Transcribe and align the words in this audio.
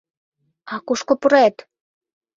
—А 0.73 0.75
кушко 0.85 1.13
пурет? 1.21 1.55